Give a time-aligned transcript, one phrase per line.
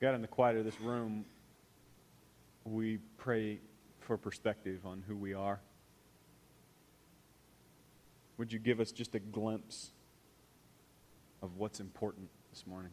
[0.00, 1.26] God, in the quiet of this room,
[2.64, 3.58] we pray
[3.98, 5.60] for perspective on who we are.
[8.38, 9.90] Would you give us just a glimpse
[11.42, 12.92] of what's important this morning?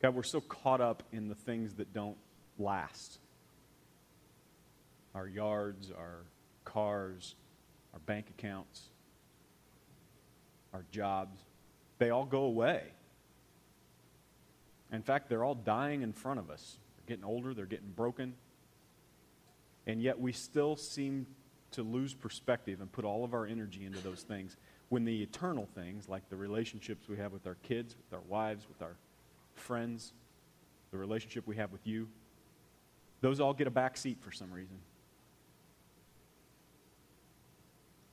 [0.00, 2.16] God, we're so caught up in the things that don't
[2.58, 3.18] last
[5.14, 6.20] our yards, our
[6.64, 7.34] cars,
[7.92, 8.84] our bank accounts,
[10.72, 11.38] our jobs.
[11.98, 12.84] They all go away.
[14.92, 16.78] In fact, they're all dying in front of us.
[16.96, 18.34] They're getting older, they're getting broken.
[19.86, 21.26] And yet we still seem
[21.72, 24.56] to lose perspective and put all of our energy into those things
[24.88, 28.66] when the eternal things, like the relationships we have with our kids, with our wives,
[28.68, 28.96] with our
[29.54, 30.12] friends,
[30.90, 32.08] the relationship we have with you,
[33.20, 34.76] those all get a back seat for some reason.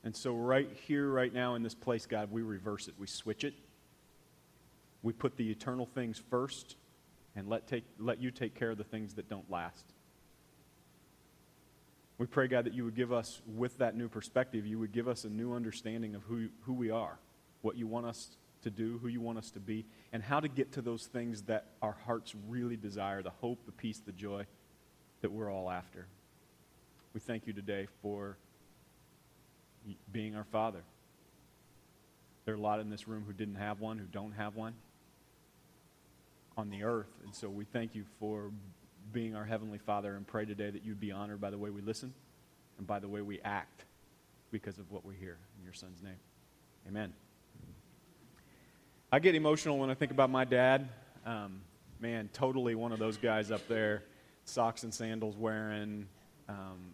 [0.04, 2.94] And so, right here, right now, in this place, God, we reverse it.
[2.98, 3.54] We switch it.
[5.08, 6.76] We put the eternal things first
[7.34, 9.86] and let, take, let you take care of the things that don't last.
[12.18, 15.08] We pray, God, that you would give us, with that new perspective, you would give
[15.08, 17.18] us a new understanding of who, who we are,
[17.62, 20.48] what you want us to do, who you want us to be, and how to
[20.48, 24.44] get to those things that our hearts really desire the hope, the peace, the joy
[25.22, 26.06] that we're all after.
[27.14, 28.36] We thank you today for
[30.12, 30.82] being our Father.
[32.44, 34.74] There are a lot in this room who didn't have one, who don't have one
[36.58, 37.08] on the earth.
[37.24, 38.50] And so we thank you for
[39.12, 41.80] being our Heavenly Father and pray today that you'd be honored by the way we
[41.80, 42.12] listen
[42.76, 43.84] and by the way we act
[44.50, 45.38] because of what we hear.
[45.56, 46.18] In your Son's name.
[46.88, 47.12] Amen.
[49.12, 50.88] I get emotional when I think about my dad.
[51.24, 51.60] Um,
[52.00, 54.02] man, totally one of those guys up there,
[54.44, 56.08] socks and sandals wearing,
[56.48, 56.92] um,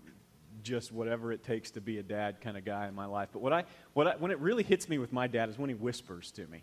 [0.62, 3.30] just whatever it takes to be a dad kind of guy in my life.
[3.32, 5.70] But what I, what I, when it really hits me with my dad is when
[5.70, 6.62] he whispers to me.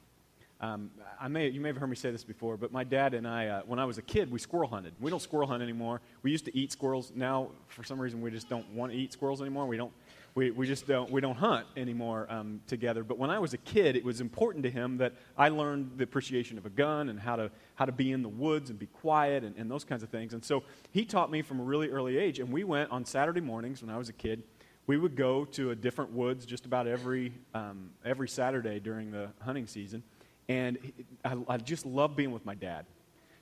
[0.61, 3.27] Um, I may, you may have heard me say this before, but my dad and
[3.27, 4.93] I, uh, when I was a kid, we squirrel hunted.
[4.99, 6.01] We don't squirrel hunt anymore.
[6.21, 7.11] We used to eat squirrels.
[7.15, 9.65] Now, for some reason, we just don't want to eat squirrels anymore.
[9.65, 9.91] We don't,
[10.35, 13.03] we, we just don't, we don't hunt anymore um, together.
[13.03, 16.03] But when I was a kid, it was important to him that I learned the
[16.03, 18.85] appreciation of a gun and how to, how to be in the woods and be
[18.85, 20.35] quiet and, and those kinds of things.
[20.35, 20.61] And so
[20.91, 22.37] he taught me from a really early age.
[22.37, 24.43] And we went on Saturday mornings when I was a kid.
[24.85, 29.29] We would go to a different woods just about every, um, every Saturday during the
[29.41, 30.03] hunting season
[30.47, 30.77] and
[31.23, 32.85] I, I just love being with my dad.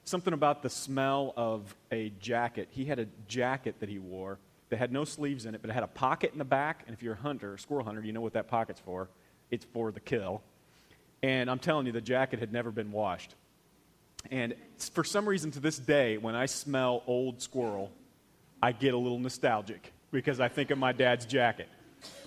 [0.04, 2.70] Something about the smell of a jacket.
[2.72, 4.40] He had a jacket that he wore
[4.70, 6.84] that had no sleeves in it, but it had a pocket in the back.
[6.88, 9.10] And if you're a hunter, a squirrel hunter, you know what that pocket's for.
[9.52, 10.42] It's for the kill.
[11.22, 13.36] And I'm telling you, the jacket had never been washed.
[14.32, 14.54] And
[14.94, 17.92] for some reason, to this day, when I smell old squirrel,
[18.62, 21.70] I get a little nostalgic because I think of my dad's jacket.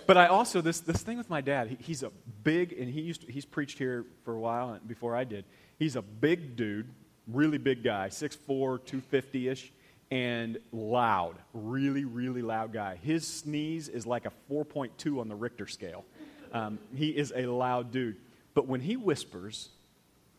[0.05, 2.11] But I also, this, this thing with my dad, he, he's a
[2.43, 5.45] big, and he used to, he's preached here for a while before I did.
[5.79, 6.87] He's a big dude,
[7.27, 9.71] really big guy, 6'4, 250 ish,
[10.11, 12.99] and loud, really, really loud guy.
[13.01, 16.05] His sneeze is like a 4.2 on the Richter scale.
[16.51, 18.17] Um, he is a loud dude.
[18.53, 19.69] But when he whispers,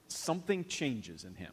[0.09, 1.53] something changes in him,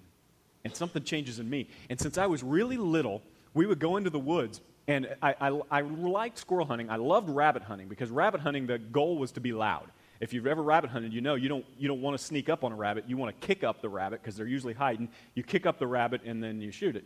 [0.64, 1.68] and something changes in me.
[1.90, 3.24] And since I was really little,
[3.54, 6.90] we would go into the woods and I, I, I liked squirrel hunting.
[6.90, 9.88] I loved rabbit hunting because rabbit hunting, the goal was to be loud.
[10.20, 12.64] If you've ever rabbit hunted, you know you don't, you don't want to sneak up
[12.64, 13.06] on a rabbit.
[13.08, 15.10] You want to kick up the rabbit because they're usually hiding.
[15.34, 17.06] You kick up the rabbit and then you shoot it.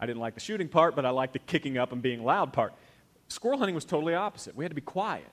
[0.00, 2.52] I didn't like the shooting part, but I liked the kicking up and being loud
[2.52, 2.74] part.
[3.28, 4.54] Squirrel hunting was totally opposite.
[4.56, 5.26] We had to be quiet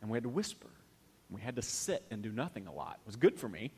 [0.00, 0.68] and we had to whisper.
[1.28, 2.98] And We had to sit and do nothing a lot.
[3.02, 3.70] It was good for me,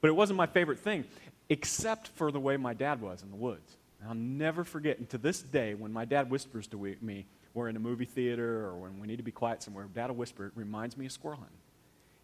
[0.00, 1.04] but it wasn't my favorite thing,
[1.48, 3.76] except for the way my dad was in the woods.
[4.06, 7.76] I'll never forget, and to this day, when my dad whispers to me, we're in
[7.76, 10.52] a movie theater or when we need to be quiet somewhere, dad will whisper, it
[10.54, 11.56] reminds me of squirrel hunting.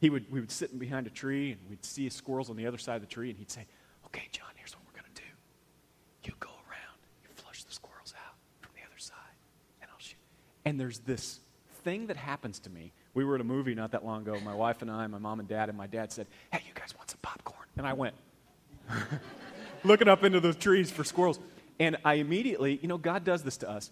[0.00, 2.78] He would, we would sit behind a tree and we'd see squirrels on the other
[2.78, 3.66] side of the tree, and he'd say,
[4.06, 5.28] Okay, John, here's what we're going to do.
[6.24, 9.14] You go around, you flush the squirrels out from the other side,
[9.80, 10.16] and I'll shoot.
[10.64, 11.40] And there's this
[11.84, 12.92] thing that happens to me.
[13.14, 15.38] We were at a movie not that long ago, my wife and I, my mom
[15.38, 17.66] and dad, and my dad said, Hey, you guys want some popcorn?
[17.76, 18.14] And I went,
[19.84, 21.38] looking up into the trees for squirrels.
[21.80, 23.90] And I immediately, you know, God does this to us.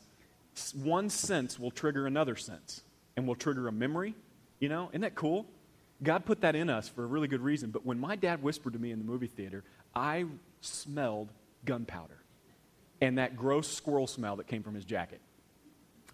[0.74, 2.82] One sense will trigger another sense
[3.16, 4.14] and will trigger a memory.
[4.60, 5.46] You know, isn't that cool?
[6.02, 7.70] God put that in us for a really good reason.
[7.70, 9.64] But when my dad whispered to me in the movie theater,
[9.94, 10.26] I
[10.60, 11.30] smelled
[11.64, 12.18] gunpowder
[13.00, 15.20] and that gross squirrel smell that came from his jacket.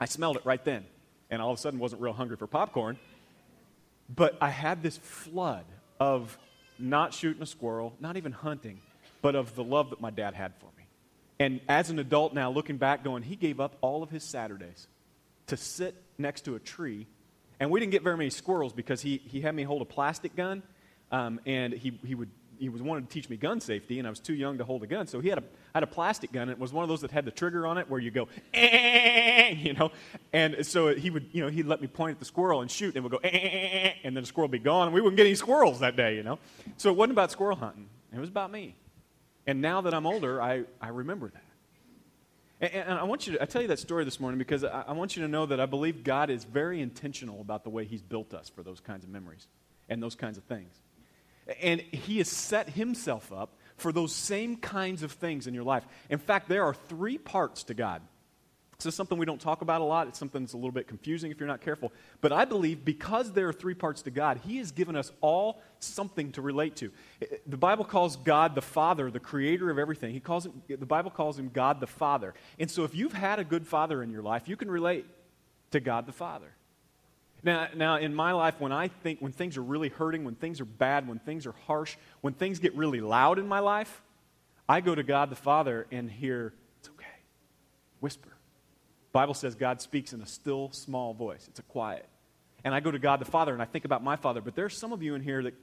[0.00, 0.84] I smelled it right then.
[1.30, 2.98] And all of a sudden wasn't real hungry for popcorn.
[4.14, 5.64] But I had this flood
[5.98, 6.38] of
[6.78, 8.80] not shooting a squirrel, not even hunting,
[9.22, 10.73] but of the love that my dad had for me.
[11.38, 14.86] And as an adult now, looking back, going, he gave up all of his Saturdays
[15.48, 17.06] to sit next to a tree.
[17.58, 20.36] And we didn't get very many squirrels because he, he had me hold a plastic
[20.36, 20.62] gun
[21.10, 24.10] um, and he, he would he was wanted to teach me gun safety, and I
[24.10, 25.06] was too young to hold a gun.
[25.06, 25.42] So he had a,
[25.74, 27.78] had a plastic gun, and it was one of those that had the trigger on
[27.78, 29.90] it where you go, eh, you know.
[30.32, 32.94] And so he would, you know, he'd let me point at the squirrel and shoot,
[32.94, 35.16] and it would go, eh, and then the squirrel would be gone, and we wouldn't
[35.16, 36.38] get any squirrels that day, you know.
[36.76, 38.76] So it wasn't about squirrel hunting, it was about me.
[39.46, 41.44] And now that I'm older, I, I remember that.
[42.60, 44.84] And, and I want you to, I tell you that story this morning because I,
[44.88, 47.84] I want you to know that I believe God is very intentional about the way
[47.84, 49.46] He's built us for those kinds of memories
[49.88, 50.74] and those kinds of things.
[51.60, 55.84] And He has set Himself up for those same kinds of things in your life.
[56.08, 58.02] In fact, there are three parts to God.
[58.78, 60.08] This is something we don't talk about a lot.
[60.08, 61.92] It's something that's a little bit confusing if you're not careful.
[62.20, 65.62] But I believe because there are three parts to God, He has given us all
[65.78, 66.90] something to relate to.
[67.46, 70.12] The Bible calls God the Father, the creator of everything.
[70.12, 72.34] He calls him, the Bible calls him God the Father.
[72.58, 75.06] And so if you've had a good father in your life, you can relate
[75.70, 76.54] to God the Father.
[77.42, 80.62] Now, now, in my life, when I think, when things are really hurting, when things
[80.62, 84.00] are bad, when things are harsh, when things get really loud in my life,
[84.66, 87.04] I go to God the Father and hear, it's okay.
[88.00, 88.33] Whisper.
[89.14, 91.46] Bible says God speaks in a still, small voice.
[91.48, 92.06] It's a quiet.
[92.64, 94.76] And I go to God the Father and I think about my Father, but there's
[94.76, 95.54] some of you in here that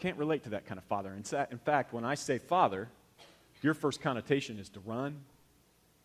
[0.00, 1.10] can't relate to that kind of Father.
[1.10, 2.88] And in fact, when I say Father,
[3.62, 5.16] your first connotation is to run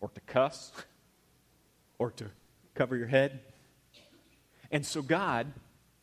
[0.00, 0.72] or to cuss
[1.98, 2.24] or to
[2.74, 3.40] cover your head
[4.72, 5.52] and so, God,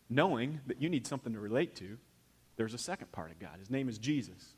[0.09, 1.97] knowing that you need something to relate to,
[2.55, 3.57] there's a second part of God.
[3.57, 4.53] His name is Jesus.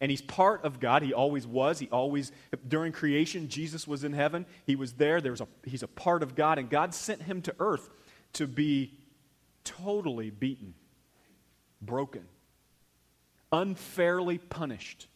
[0.00, 1.02] And he's part of God.
[1.02, 1.78] He always was.
[1.78, 2.32] He always,
[2.66, 4.46] during creation, Jesus was in heaven.
[4.66, 5.20] He was there.
[5.20, 6.58] There was a, he's a part of God.
[6.58, 7.88] And God sent him to earth
[8.34, 8.98] to be
[9.62, 10.74] totally beaten,
[11.80, 12.24] broken,
[13.52, 15.06] unfairly punished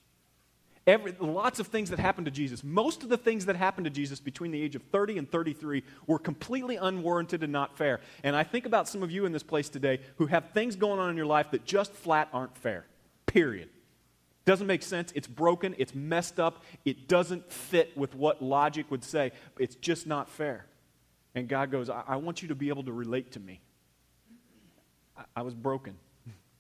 [0.89, 2.65] Every, lots of things that happened to Jesus.
[2.65, 5.85] Most of the things that happened to Jesus between the age of 30 and 33
[6.07, 8.01] were completely unwarranted and not fair.
[8.25, 10.99] And I think about some of you in this place today who have things going
[10.99, 12.87] on in your life that just flat aren't fair.
[13.27, 13.69] Period.
[14.49, 15.13] Doesn't make sense.
[15.15, 15.75] It's broken.
[15.77, 16.65] It's messed up.
[16.87, 19.33] It doesn't fit with what logic would say.
[19.59, 20.65] It's just not fair.
[21.35, 23.61] And God goes, I, I want you to be able to relate to me.
[25.15, 25.99] I, I was broken.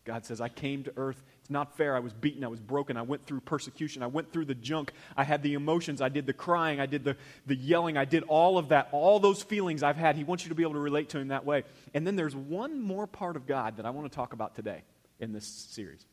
[0.04, 1.96] God says, I came to earth it's not fair.
[1.96, 2.44] I was beaten.
[2.44, 2.98] I was broken.
[2.98, 4.02] I went through persecution.
[4.02, 4.92] I went through the junk.
[5.16, 6.02] I had the emotions.
[6.02, 6.78] I did the crying.
[6.78, 7.96] I did the, the yelling.
[7.96, 8.90] I did all of that.
[8.92, 10.14] All those feelings I've had.
[10.16, 11.64] He wants you to be able to relate to him that way.
[11.94, 14.82] And then there's one more part of God that I want to talk about today
[15.20, 16.04] in this series.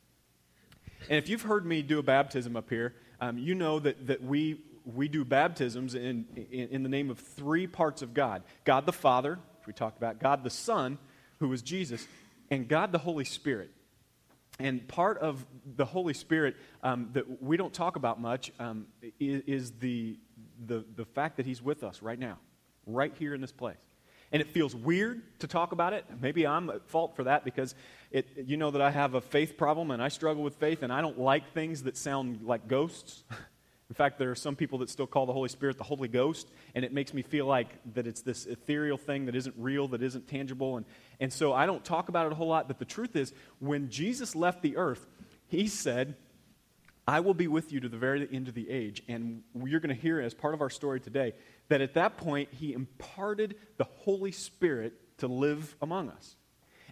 [1.10, 4.24] And if you've heard me do a baptism up here, um, you know that, that
[4.24, 8.86] we, we do baptisms in, in, in the name of three parts of God God
[8.86, 10.98] the Father, which we talked about, God the Son,
[11.40, 12.08] who is Jesus,
[12.50, 13.72] and God the Holy Spirit.
[14.58, 18.88] And part of the Holy Spirit um, that we don't talk about much um,
[19.20, 20.18] is, is the,
[20.66, 22.38] the, the fact that He's with us right now,
[22.86, 23.76] right here in this place.
[24.32, 26.06] And it feels weird to talk about it.
[26.22, 27.76] Maybe I'm at fault for that because
[28.16, 30.94] it, you know that I have a faith problem and I struggle with faith and
[30.94, 33.26] I don't like things that sound like ghosts.
[33.90, 36.50] In fact, there are some people that still call the Holy Spirit the Holy Ghost,
[36.74, 40.02] and it makes me feel like that it's this ethereal thing that isn't real, that
[40.02, 40.78] isn't tangible.
[40.78, 40.86] And,
[41.20, 43.90] and so I don't talk about it a whole lot, but the truth is, when
[43.90, 45.06] Jesus left the earth,
[45.48, 46.16] he said,
[47.08, 49.04] I will be with you to the very end of the age.
[49.08, 51.34] And you're going to hear as part of our story today
[51.68, 56.36] that at that point, he imparted the Holy Spirit to live among us.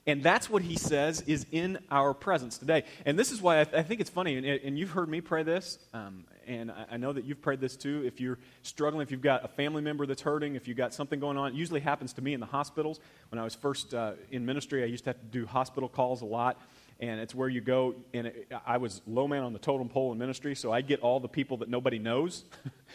[0.06, 2.84] And that's what he says is in our presence today.
[3.06, 5.22] And this is why I, th- I think it's funny, and, and, you've heard me
[5.22, 8.04] pray this, um, and I, I, know that you've prayed this too.
[8.06, 11.22] If you're struggling, if you've got a family member that's hurting, if you've got something
[11.22, 13.00] going on, it usually happens to me in the hospitals.
[13.30, 16.22] When I was first uh, in ministry, I used to have to do hospital calls
[16.22, 16.60] a lot.
[17.00, 20.12] And it's where you go, and it, I was low man on the totem pole
[20.12, 22.46] in ministry, so I get all the people that nobody knows,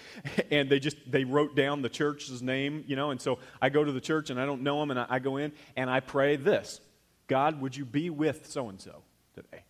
[0.51, 3.11] and they just they wrote down the church's name, you know.
[3.11, 5.19] And so I go to the church, and I don't know them, and I, I
[5.19, 6.81] go in and I pray this
[7.29, 9.03] God, would you be with so and so
[9.35, 9.65] today?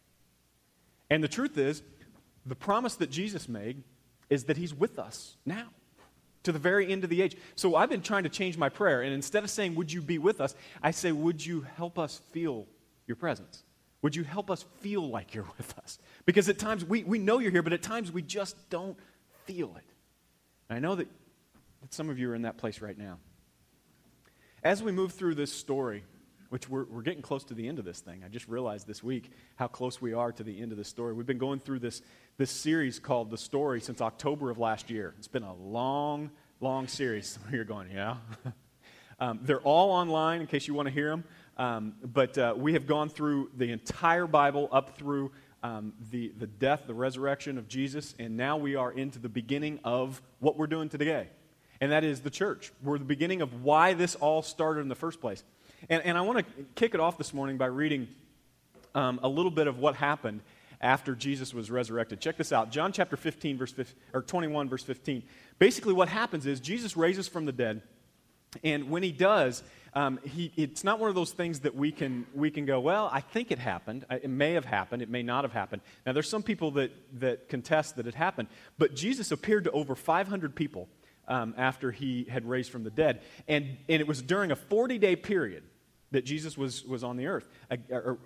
[1.10, 1.82] And the truth is,
[2.46, 3.82] the promise that Jesus made
[4.30, 5.66] is that he's with us now
[6.44, 7.36] to the very end of the age.
[7.56, 10.18] So I've been trying to change my prayer, and instead of saying, Would you be
[10.18, 12.66] with us, I say, Would you help us feel
[13.06, 13.64] your presence?
[14.00, 15.98] Would you help us feel like you're with us?
[16.24, 18.96] Because at times we, we know you're here, but at times we just don't
[19.44, 19.84] feel it.
[20.68, 21.08] And I know that,
[21.80, 23.18] that some of you are in that place right now.
[24.62, 26.04] As we move through this story,
[26.50, 28.22] which we're, we're getting close to the end of this thing.
[28.24, 31.12] I just realized this week how close we are to the end of the story.
[31.12, 32.02] We've been going through this,
[32.36, 35.14] this series called The Story since October of last year.
[35.18, 37.38] It's been a long, long series.
[37.52, 38.16] You're going, yeah?
[39.20, 41.24] um, they're all online in case you want to hear them.
[41.56, 46.46] Um, but uh, we have gone through the entire Bible up through um, the, the
[46.46, 50.68] death, the resurrection of Jesus, and now we are into the beginning of what we're
[50.68, 51.28] doing today.
[51.80, 52.72] And that is the church.
[52.82, 55.44] We're the beginning of why this all started in the first place.
[55.88, 56.44] And, and I want to
[56.74, 58.08] kick it off this morning by reading
[58.94, 60.40] um, a little bit of what happened
[60.80, 62.20] after Jesus was resurrected.
[62.20, 62.70] Check this out.
[62.70, 65.22] John chapter 15 verse 15, or 21 verse 15.
[65.58, 67.82] Basically what happens is Jesus raises from the dead
[68.64, 69.62] and when he does,
[69.94, 73.08] um, he, it's not one of those things that we can, we can go, well,
[73.12, 74.04] I think it happened.
[74.10, 75.02] It may have happened.
[75.02, 75.82] It may not have happened.
[76.06, 78.48] Now, there's some people that, that contest that it happened.
[78.78, 80.88] But Jesus appeared to over 500 people
[81.28, 83.20] um, after he had raised from the dead.
[83.46, 85.62] And, and it was during a 40 day period
[86.10, 87.76] that Jesus was, was on the earth uh,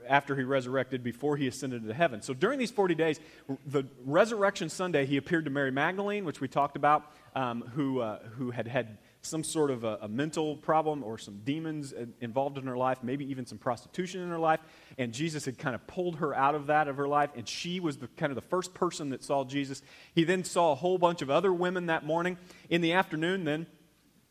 [0.09, 2.23] after he resurrected, before he ascended into heaven.
[2.23, 3.21] So during these 40 days,
[3.67, 8.21] the resurrection Sunday, he appeared to Mary Magdalene, which we talked about, um, who, uh,
[8.37, 12.67] who had had some sort of a, a, mental problem or some demons involved in
[12.67, 14.61] her life, maybe even some prostitution in her life.
[14.99, 17.79] And Jesus had kind of pulled her out of that of her life, and she
[17.79, 19.81] was the, kind of the first person that saw Jesus.
[20.14, 22.37] He then saw a whole bunch of other women that morning.
[22.69, 23.67] In the afternoon, then,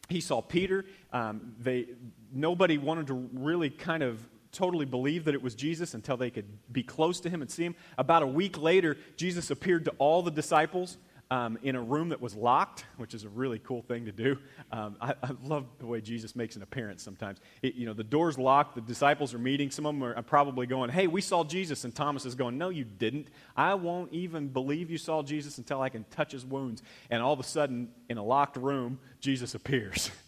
[0.09, 0.85] he saw Peter.
[1.13, 1.87] Um, they,
[2.33, 4.21] nobody wanted to really kind of
[4.51, 7.63] totally believe that it was Jesus until they could be close to him and see
[7.63, 7.75] him.
[7.97, 10.97] About a week later, Jesus appeared to all the disciples
[11.31, 14.37] um, in a room that was locked, which is a really cool thing to do.
[14.69, 17.39] Um, I, I, love the way Jesus makes an appearance sometimes.
[17.61, 19.71] It, you know, the door's locked, the disciples are meeting.
[19.71, 21.85] Some of them are probably going, Hey, we saw Jesus.
[21.85, 23.29] And Thomas is going, No, you didn't.
[23.55, 26.83] I won't even believe you saw Jesus until I can touch his wounds.
[27.09, 30.11] And all of a sudden, in a locked room, Jesus appears.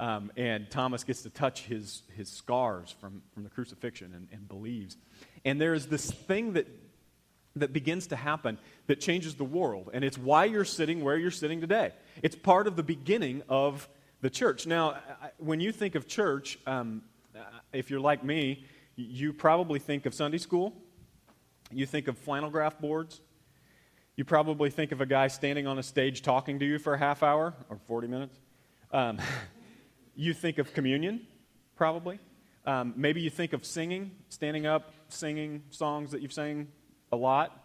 [0.00, 4.48] Um, and Thomas gets to touch his, his scars from, from the crucifixion and, and
[4.48, 4.96] believes.
[5.44, 6.66] And there's this thing that
[7.56, 9.90] that begins to happen that changes the world.
[9.92, 11.92] And it's why you're sitting where you're sitting today.
[12.22, 13.88] It's part of the beginning of
[14.20, 14.66] the church.
[14.66, 14.98] Now,
[15.38, 17.02] when you think of church, um,
[17.72, 18.64] if you're like me,
[18.96, 20.74] you probably think of Sunday school.
[21.70, 23.20] You think of flannel graph boards.
[24.16, 26.98] You probably think of a guy standing on a stage talking to you for a
[26.98, 28.38] half hour or 40 minutes.
[28.90, 29.18] Um,
[30.14, 31.26] you think of communion,
[31.76, 32.18] probably.
[32.66, 36.68] Um, maybe you think of singing, standing up, singing songs that you've sang
[37.12, 37.56] a lot.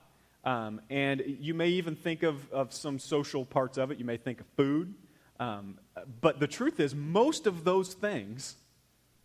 [0.44, 3.98] Um, and you may even think of, of some social parts of it.
[3.98, 4.94] You may think of food.
[5.40, 5.80] Um,
[6.22, 8.56] but the truth is, most of those things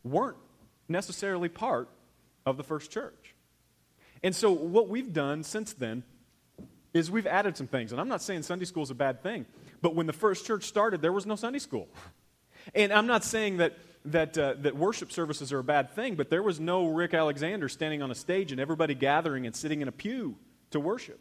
[0.04, 0.36] weren't
[0.88, 1.88] necessarily part
[2.46, 3.34] of the first church.
[4.22, 6.02] And so, what we've done since then
[6.94, 7.92] is we've added some things.
[7.92, 9.46] And I'm not saying Sunday school is a bad thing,
[9.80, 11.88] but when the first church started, there was no Sunday school.
[12.76, 16.30] And I'm not saying that, that, uh, that worship services are a bad thing, but
[16.30, 19.88] there was no Rick Alexander standing on a stage and everybody gathering and sitting in
[19.88, 20.36] a pew
[20.70, 21.20] to worship.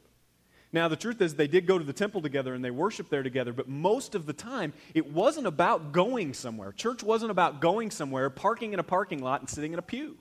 [0.73, 3.23] Now, the truth is, they did go to the temple together and they worshiped there
[3.23, 6.71] together, but most of the time, it wasn't about going somewhere.
[6.71, 10.17] Church wasn't about going somewhere, parking in a parking lot, and sitting in a pew.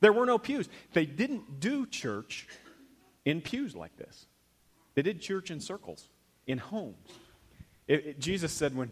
[0.00, 0.68] There were no pews.
[0.94, 2.48] They didn't do church
[3.24, 4.26] in pews like this,
[4.94, 6.08] they did church in circles,
[6.46, 7.08] in homes.
[7.86, 8.90] It, it, Jesus said when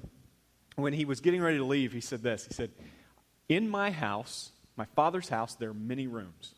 [0.76, 2.70] when he was getting ready to leave, he said this He said,
[3.48, 6.54] In my house, my father's house, there are many rooms.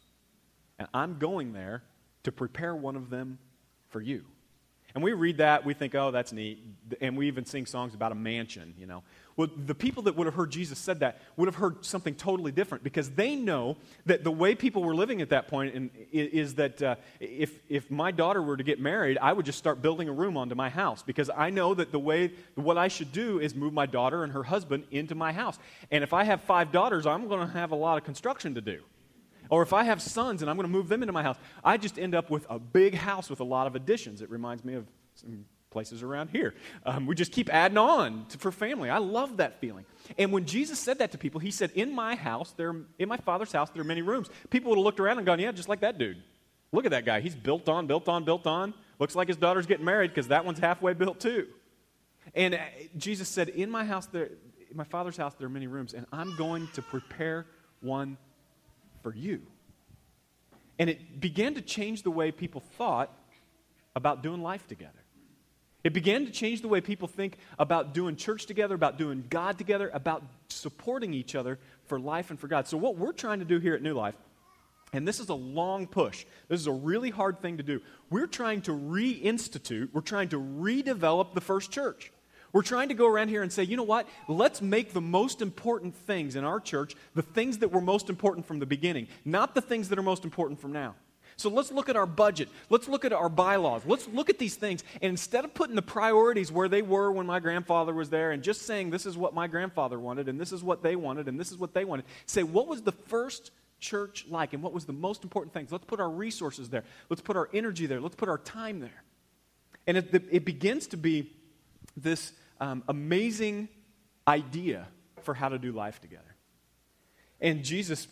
[0.79, 1.83] And I'm going there
[2.25, 3.39] to prepare one of them
[3.91, 4.25] for you.
[4.95, 6.65] And we read that, we think, oh, that's neat.
[7.01, 9.03] And we even sing songs about a mansion, you know.
[9.37, 12.53] Well, the people that would have heard Jesus said that would have heard something totally
[12.53, 16.55] different because they know that the way people were living at that point in, is
[16.55, 20.09] that uh, if, if my daughter were to get married, I would just start building
[20.09, 23.41] a room onto my house because I know that the way, what I should do
[23.41, 25.59] is move my daughter and her husband into my house.
[25.91, 28.61] And if I have five daughters, I'm going to have a lot of construction to
[28.61, 28.83] do.
[29.51, 31.77] Or if I have sons and I'm going to move them into my house, I
[31.77, 34.23] just end up with a big house with a lot of additions.
[34.23, 36.55] It reminds me of some places around here.
[36.87, 38.89] Um, we just keep adding on to, for family.
[38.89, 39.85] I love that feeling.
[40.17, 43.19] And when Jesus said that to people, he said, In my house, there, in my
[43.19, 44.31] father's house, there are many rooms.
[44.51, 46.23] People would have looked around and gone, Yeah, just like that dude.
[46.73, 47.21] Look at that guy.
[47.21, 48.73] He's built on, built on, built on.
[48.99, 51.49] Looks like his daughter's getting married because that one's halfway built too.
[52.35, 52.59] And uh,
[52.97, 54.31] Jesus said, In my house, there,
[54.71, 57.47] in my father's house, there are many rooms, and I'm going to prepare
[57.81, 58.17] one
[59.05, 59.43] for you.
[60.81, 63.17] And it began to change the way people thought
[63.95, 65.05] about doing life together.
[65.85, 69.59] It began to change the way people think about doing church together, about doing God
[69.59, 72.67] together, about supporting each other for life and for God.
[72.67, 74.17] So, what we're trying to do here at New Life,
[74.95, 77.83] and this is a long push, this is a really hard thing to do.
[78.09, 82.11] We're trying to reinstitute, we're trying to redevelop the first church.
[82.55, 84.09] We're trying to go around here and say, you know what?
[84.29, 88.47] Let's make the most important things in our church the things that were most important
[88.47, 90.95] from the beginning, not the things that are most important from now.
[91.37, 92.49] So let's look at our budget.
[92.71, 93.83] Let's look at our bylaws.
[93.85, 94.85] Let's look at these things.
[95.03, 98.41] And instead of putting the priorities where they were when my grandfather was there and
[98.41, 101.41] just saying, this is what my grandfather wanted, and this is what they wanted, and
[101.41, 104.85] this is what they wanted, say, what was the first church like, and what was
[104.85, 105.73] the most important things?
[105.73, 106.85] Let's put our resources there.
[107.11, 108.01] Let's put our energy there.
[108.01, 109.03] Let's put our time there.
[109.89, 111.33] And it, it begins to be
[111.97, 113.69] this um, amazing
[114.27, 114.89] idea
[115.23, 116.35] for how to do life together.
[117.41, 118.09] And Jesus,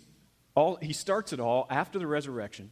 [0.55, 2.71] all, he starts it all after the resurrection.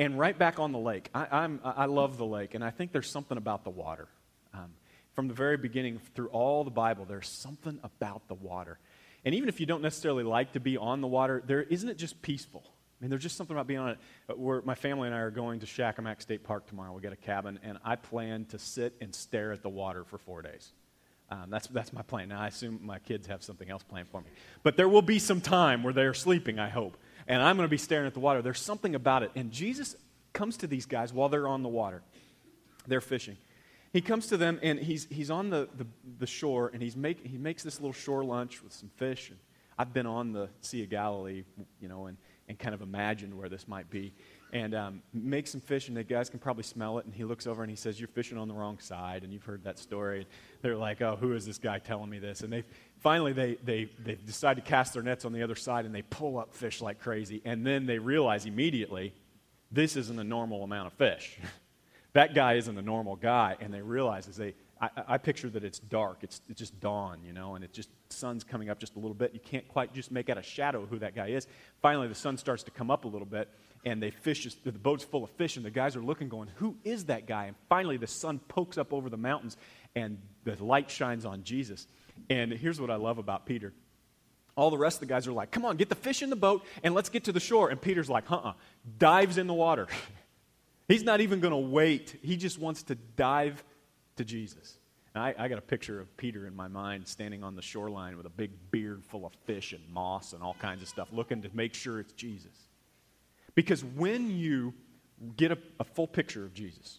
[0.00, 1.10] and right back on the lake.
[1.14, 4.08] I, I'm, I love the lake, and I think there's something about the water.
[4.54, 4.72] Um,
[5.12, 8.78] from the very beginning, through all the Bible, there's something about the water.
[9.26, 11.98] And even if you don't necessarily like to be on the water, there isn't it
[11.98, 12.64] just peaceful?
[13.00, 13.98] I mean, there's just something about being on it.
[14.28, 16.92] Uh, we're, my family and I are going to Shakamak State Park tomorrow.
[16.92, 20.18] We got a cabin, and I plan to sit and stare at the water for
[20.18, 20.72] four days.
[21.30, 22.28] Um, that's, that's my plan.
[22.28, 24.26] Now, I assume my kids have something else planned for me.
[24.62, 26.98] But there will be some time where they're sleeping, I hope.
[27.26, 28.42] And I'm going to be staring at the water.
[28.42, 29.30] There's something about it.
[29.34, 29.96] And Jesus
[30.34, 32.02] comes to these guys while they're on the water.
[32.86, 33.38] They're fishing.
[33.94, 35.86] He comes to them, and he's, he's on the, the,
[36.18, 39.30] the shore, and he's make, he makes this little shore lunch with some fish.
[39.30, 39.38] And
[39.78, 41.44] I've been on the Sea of Galilee,
[41.80, 42.18] you know, and,
[42.50, 44.12] and kind of imagined where this might be
[44.52, 47.04] and um, make some fish, and the guys can probably smell it.
[47.04, 49.44] And he looks over and he says, "You're fishing on the wrong side." And you've
[49.44, 50.26] heard that story.
[50.62, 52.64] They're like, "Oh, who is this guy telling me this?" And they
[52.98, 56.02] finally they they they decide to cast their nets on the other side, and they
[56.02, 57.40] pull up fish like crazy.
[57.44, 59.14] And then they realize immediately,
[59.70, 61.38] this isn't a normal amount of fish.
[62.12, 65.62] that guy isn't a normal guy, and they realize as they I, I, picture that
[65.62, 66.18] it's dark.
[66.22, 69.14] It's, it's just dawn, you know, and it just sun's coming up just a little
[69.14, 69.34] bit.
[69.34, 71.46] You can't quite just make out a shadow of who that guy is.
[71.82, 73.48] Finally, the sun starts to come up a little bit,
[73.84, 74.48] and they fish.
[74.64, 77.46] The boat's full of fish, and the guys are looking, going, "Who is that guy?"
[77.46, 79.58] And finally, the sun pokes up over the mountains,
[79.94, 81.86] and the light shines on Jesus.
[82.30, 83.74] And here's what I love about Peter.
[84.56, 86.36] All the rest of the guys are like, "Come on, get the fish in the
[86.36, 88.54] boat, and let's get to the shore." And Peter's like, "Uh-uh,"
[88.98, 89.88] dives in the water.
[90.88, 92.18] He's not even going to wait.
[92.22, 93.62] He just wants to dive
[94.20, 94.76] to Jesus.
[95.14, 98.16] And I, I got a picture of Peter in my mind standing on the shoreline
[98.16, 101.42] with a big beard full of fish and moss and all kinds of stuff, looking
[101.42, 102.52] to make sure it's Jesus.
[103.54, 104.74] Because when you
[105.36, 106.98] get a, a full picture of Jesus,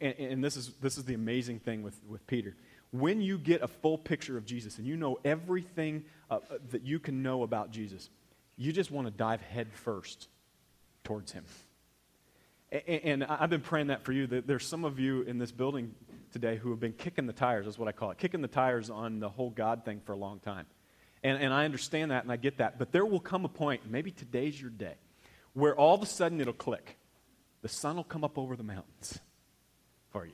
[0.00, 2.56] and, and, this, is, this is the amazing thing with, with Peter.
[2.90, 6.38] When you get a full picture of Jesus and you know everything uh,
[6.70, 8.08] that you can know about Jesus,
[8.56, 10.28] you just want to dive head first
[11.02, 11.44] towards him.
[12.74, 14.26] And, I've been praying that for you.
[14.26, 15.94] That there's some of you in this building
[16.32, 18.90] today who have been kicking the tires, is what I call it, kicking the tires
[18.90, 20.66] on the whole God thing for a long time.
[21.22, 22.78] And, and I understand that and I get that.
[22.78, 24.94] But there will come a point, maybe today's your day,
[25.52, 26.98] where all of a sudden it'll click.
[27.62, 29.20] The sun will come up over the mountains
[30.10, 30.32] for you.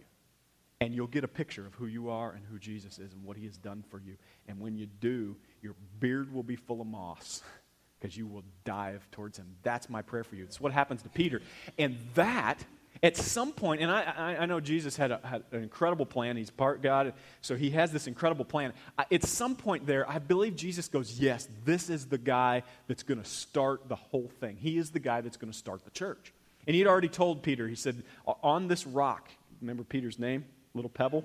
[0.80, 3.36] And you'll get a picture of who you are and who Jesus is and what
[3.36, 4.16] he has done for you.
[4.48, 7.42] And when you do, your beard will be full of moss
[8.00, 9.46] because you will dive towards him.
[9.62, 10.44] That's my prayer for you.
[10.44, 11.42] It's what happens to Peter.
[11.78, 12.64] And that,
[13.02, 16.36] at some point, and I, I, know Jesus had, a, had, an incredible plan.
[16.36, 18.72] He's part God, so he has this incredible plan.
[19.10, 23.22] At some point there, I believe Jesus goes, Yes, this is the guy that's going
[23.22, 24.56] to start the whole thing.
[24.56, 26.32] He is the guy that's going to start the church.
[26.66, 30.44] And he had already told Peter, he said, On this rock, remember Peter's name?
[30.74, 31.24] Little pebble?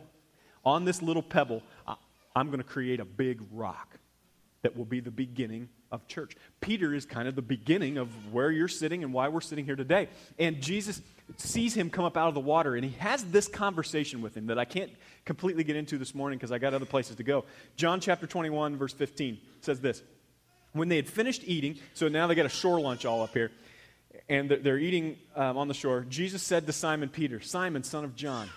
[0.65, 1.61] On this little pebble,
[2.35, 3.97] I'm going to create a big rock
[4.63, 6.36] that will be the beginning of church.
[6.62, 9.76] Peter is kind of the beginning of where you're sitting and why we're sitting here
[9.76, 10.10] today.
[10.38, 11.02] And Jesus
[11.38, 14.48] sees him come up out of the water, and he has this conversation with him
[14.48, 14.91] that I can't
[15.26, 17.45] completely get into this morning because I got other places to go.
[17.76, 20.04] John chapter 21, verse 15 says this
[20.74, 23.52] When they had finished eating, so now they got a shore lunch all up here,
[24.30, 28.15] and they're eating um, on the shore, Jesus said to Simon Peter, Simon, son of
[28.15, 28.50] John,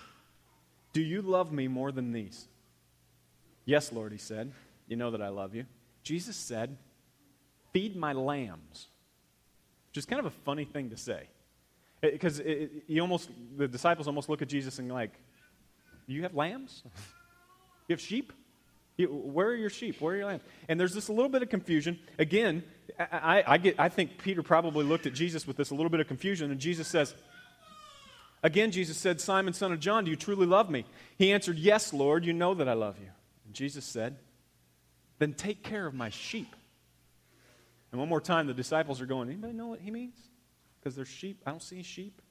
[0.93, 2.47] do you love me more than these?
[3.65, 4.51] Yes, Lord, he said.
[4.87, 5.65] You know that I love you.
[6.01, 6.75] Jesus said,
[7.73, 8.87] Feed my lambs.
[9.89, 11.27] Which is kind of a funny thing to say.
[12.01, 12.41] Because
[12.87, 15.11] you almost, the disciples almost look at Jesus and like,
[16.07, 16.83] you have lambs?
[17.87, 18.33] you have sheep?
[18.97, 20.01] Where are your sheep?
[20.01, 20.43] Where are your lambs?
[20.67, 21.99] And there's this little bit of confusion.
[22.17, 22.63] Again,
[22.99, 25.99] I, I, get, I think Peter probably looked at Jesus with this a little bit
[26.01, 27.13] of confusion, and Jesus says,
[28.41, 30.85] Again, Jesus said, Simon, son of John, do you truly love me?
[31.17, 33.09] He answered, Yes, Lord, you know that I love you.
[33.45, 34.17] And Jesus said,
[35.17, 36.55] Then take care of my sheep.
[37.91, 40.17] And one more time, the disciples are going, Anybody know what he means?
[40.79, 41.41] Because there's sheep.
[41.45, 42.21] I don't see sheep.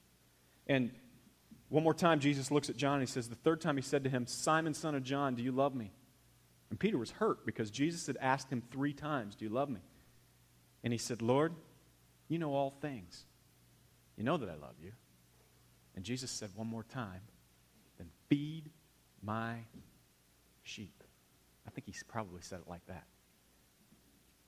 [0.67, 0.91] And
[1.69, 4.05] one more time, Jesus looks at John and he says, The third time he said
[4.05, 5.93] to him, Simon, son of John, do you love me?
[6.71, 9.81] And Peter was hurt because Jesus had asked him three times, Do you love me?
[10.85, 11.55] And he said, Lord,
[12.29, 13.25] you know all things.
[14.17, 14.93] You know that I love you.
[15.97, 17.21] And Jesus said one more time,
[17.99, 18.71] Then feed
[19.23, 19.57] my
[20.63, 21.03] sheep.
[21.67, 23.05] I think he probably said it like that.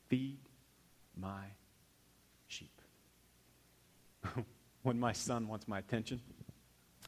[0.08, 0.38] Feed
[1.16, 1.44] my
[2.46, 2.80] sheep.
[4.82, 6.20] when my son wants my attention,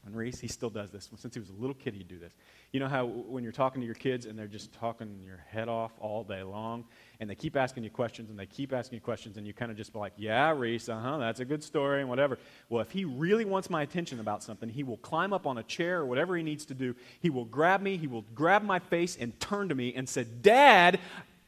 [0.05, 1.09] and Reese, he still does this.
[1.15, 2.33] Since he was a little kid, he'd do this.
[2.73, 5.69] You know how when you're talking to your kids and they're just talking your head
[5.69, 6.83] off all day long,
[7.21, 9.71] and they keep asking you questions and they keep asking you questions, and you kind
[9.71, 12.37] of just be like, Yeah, Reese, uh huh, that's a good story, and whatever.
[12.67, 15.63] Well, if he really wants my attention about something, he will climb up on a
[15.63, 16.95] chair or whatever he needs to do.
[17.21, 20.25] He will grab me, he will grab my face and turn to me and say,
[20.25, 20.99] Dad,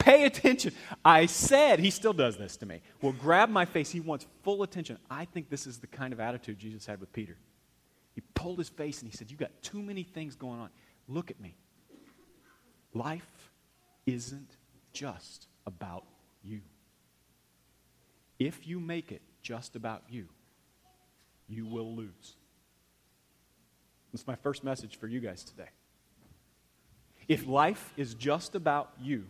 [0.06, 0.72] pay attention.
[1.04, 2.82] I said, he still does this to me.
[3.02, 3.89] Will grab my face.
[3.89, 5.00] He wants full attention.
[5.10, 7.36] I think this is the kind of attitude Jesus had with Peter.
[8.13, 10.70] He pulled his face and he said, You got too many things going on.
[11.08, 11.58] Look at me.
[12.94, 13.52] Life
[14.06, 14.56] isn't
[14.94, 16.06] just about
[16.44, 16.62] you.
[18.38, 20.28] If you make it just about you,
[21.50, 22.36] you will lose.
[24.13, 25.70] That's my first message for you guys today.
[27.28, 29.26] If life is just about you,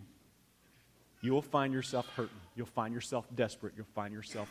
[1.26, 2.38] you'll find yourself hurting.
[2.56, 3.74] You'll find yourself desperate.
[3.76, 4.50] You'll find yourself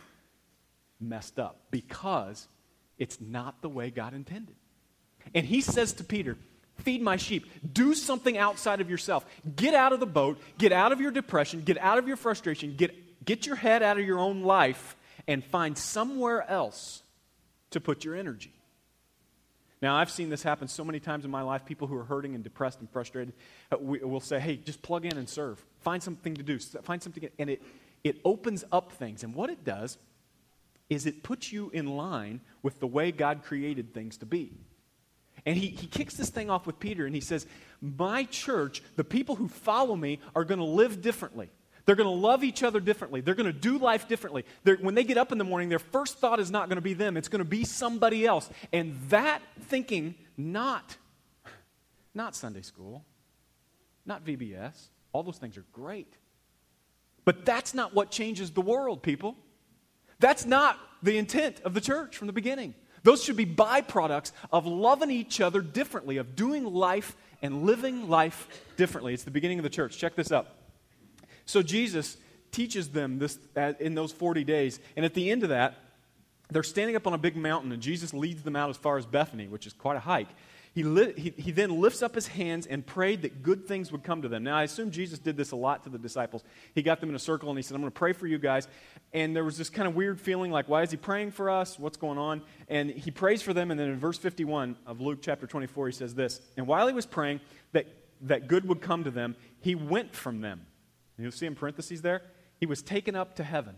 [1.01, 2.49] messed up because
[2.99, 4.57] it's not the way God intended.
[5.35, 6.37] And he says to Peter,
[6.79, 7.47] Feed my sheep.
[7.73, 9.25] Do something outside of yourself.
[9.55, 10.41] Get out of the boat.
[10.59, 11.63] Get out of your depression.
[11.65, 12.75] Get out of your frustration.
[12.77, 14.97] Get, get your head out of your own life
[15.29, 17.03] and find somewhere else
[17.71, 18.54] to put your energy.
[19.85, 21.67] Now, I've seen this happen so many times in my life.
[21.67, 23.35] People who are hurting and depressed and frustrated
[23.71, 25.63] uh, will say, hey, just plug in and serve.
[25.81, 26.59] Find something to do.
[26.59, 27.29] Find something.
[27.39, 27.63] And it,
[28.03, 29.23] it opens up things.
[29.25, 29.99] And what it does
[30.89, 34.55] is it puts you in line with the way God created things to be.
[35.45, 37.47] And he, he kicks this thing off with Peter and he says,
[37.83, 41.51] My church, the people who follow me, are going to live differently.
[41.87, 43.21] They're going to love each other differently.
[43.21, 44.45] They're going to do life differently.
[44.63, 46.83] They're, when they get up in the morning, their first thought is not going to
[46.83, 48.49] be them, it's going to be somebody else.
[48.73, 50.97] And that thinking, not,
[52.15, 53.05] not Sunday school,
[54.07, 56.13] not VBS, all those things are great.
[57.25, 59.37] But that's not what changes the world, people.
[60.21, 62.75] That's not the intent of the church from the beginning.
[63.03, 68.49] Those should be byproducts of loving each other differently, of doing life and living life
[68.79, 69.13] differently.
[69.13, 69.99] It's the beginning of the church.
[69.99, 70.49] Check this out.
[71.47, 72.17] So Jesus
[72.51, 73.39] teaches them this
[73.81, 74.81] in those 40 days.
[74.97, 75.77] And at the end of that,
[76.51, 79.07] they're standing up on a big mountain, and Jesus leads them out as far as
[79.07, 80.29] Bethany, which is quite a hike.
[80.75, 84.03] He, li- he, he then lifts up his hands and prayed that good things would
[84.03, 84.43] come to them.
[84.43, 86.43] Now, I assume Jesus did this a lot to the disciples.
[86.75, 88.39] He got them in a circle and he said, I'm going to pray for you
[88.39, 88.67] guys.
[89.13, 91.79] And there was this kind of weird feeling like, why is he praying for us?
[91.79, 92.43] What's going on?
[92.69, 93.71] And he prays for them.
[93.71, 96.93] And then in verse 51 of Luke chapter 24, he says this And while he
[96.93, 97.87] was praying that,
[98.23, 100.67] that good would come to them, he went from them.
[101.19, 102.23] You'll see in parentheses there,
[102.59, 103.77] he was taken up to heaven.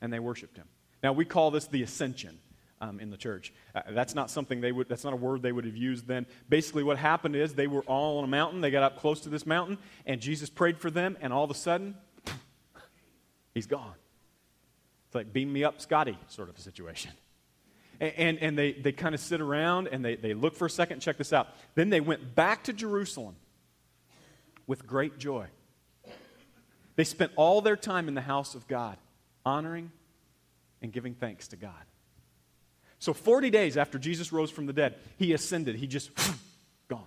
[0.00, 0.66] And they worshiped him.
[1.02, 2.38] Now, we call this the ascension.
[2.82, 3.52] Um, in the church.
[3.74, 6.24] Uh, that's not something they would, that's not a word they would have used then.
[6.48, 8.62] Basically, what happened is they were all on a mountain.
[8.62, 9.76] They got up close to this mountain,
[10.06, 11.94] and Jesus prayed for them, and all of a sudden,
[13.54, 13.92] he's gone.
[15.10, 17.10] It's like, beam me up, Scotty, sort of a situation.
[18.00, 20.70] And, and, and they, they kind of sit around and they, they look for a
[20.70, 21.00] second.
[21.00, 21.48] Check this out.
[21.74, 23.36] Then they went back to Jerusalem
[24.66, 25.46] with great joy.
[26.96, 28.96] They spent all their time in the house of God,
[29.44, 29.90] honoring
[30.82, 31.72] and giving thanks to God.
[32.98, 35.76] So, 40 days after Jesus rose from the dead, he ascended.
[35.76, 36.10] He just
[36.88, 37.06] gone.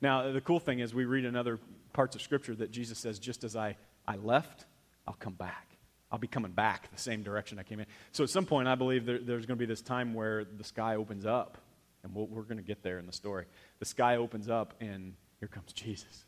[0.00, 1.58] Now, the cool thing is, we read in other
[1.92, 3.76] parts of Scripture that Jesus says, just as I,
[4.06, 4.64] I left,
[5.06, 5.76] I'll come back.
[6.10, 7.86] I'll be coming back the same direction I came in.
[8.12, 10.64] So, at some point, I believe there, there's going to be this time where the
[10.64, 11.58] sky opens up,
[12.04, 13.46] and we we are going to get there in the story.
[13.80, 16.24] The sky opens up, and here comes Jesus,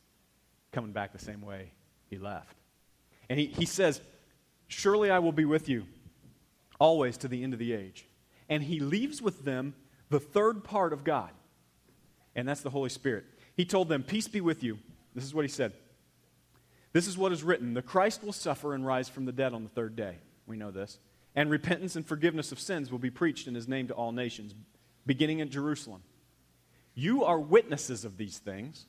[0.72, 1.70] coming back the same way
[2.14, 2.56] he left.
[3.28, 4.00] And he, he says,
[4.68, 5.84] Surely I will be with you
[6.78, 8.06] always to the end of the age.
[8.48, 9.74] And he leaves with them
[10.10, 11.30] the third part of God,
[12.34, 13.24] and that's the Holy Spirit.
[13.56, 14.78] He told them, Peace be with you.
[15.14, 15.72] This is what he said.
[16.92, 19.62] This is what is written The Christ will suffer and rise from the dead on
[19.62, 20.16] the third day.
[20.46, 20.98] We know this.
[21.34, 24.54] And repentance and forgiveness of sins will be preached in his name to all nations,
[25.04, 26.02] beginning at Jerusalem.
[26.94, 28.86] You are witnesses of these things.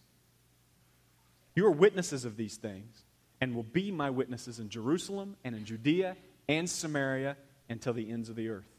[1.55, 3.04] You are witnesses of these things
[3.41, 6.15] and will be my witnesses in Jerusalem and in Judea
[6.47, 7.37] and Samaria
[7.69, 8.69] until the ends of the earth.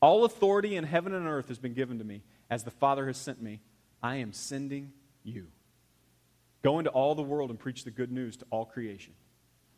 [0.00, 2.22] All authority in heaven and earth has been given to me.
[2.50, 3.60] As the Father has sent me,
[4.02, 5.46] I am sending you.
[6.62, 9.14] Go into all the world and preach the good news to all creation.